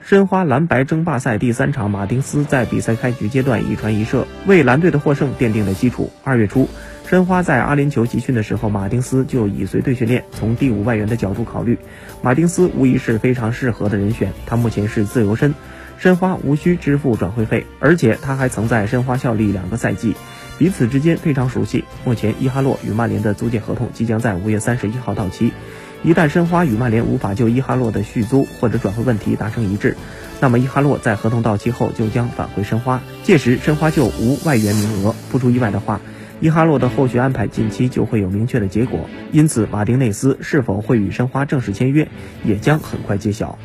[0.00, 6.10] 申花蓝白争霸赛第三场，马丁斯在比赛开局阶段一传一射，为蓝队的获胜奠定了基础。
[6.24, 6.68] 二月初，
[7.06, 10.24] 申花在阿联酋集训的时候，马丁斯就已随队训练。
[10.32, 11.78] 从第五外援的角度考虑，
[12.22, 14.32] 马丁斯无疑是非常适合的人选。
[14.46, 15.54] 他目前是自由身，
[15.98, 20.14] 申花无需支付转会费，而且他还曾在申花效力两个赛季，
[20.58, 21.84] 彼此之间非常熟悉。
[22.06, 25.52] 目前，伊哈洛与曼联的租借合同即将在五月三十一号到期。
[26.04, 29.96] 一旦申花与曼联无法就伊哈洛的续租或者转会问题达成一致，
[30.40, 35.14] 那么伊哈洛在合同到期后就将返回申花，届时申花就无外援名额。
[35.30, 36.00] 不出意外的话，
[36.40, 39.00] 伊哈洛的后续安排近期就会有明确的结果，
[39.32, 42.08] 因此马丁内斯是否会与申花正式签约，
[42.44, 43.58] 也将很快揭晓。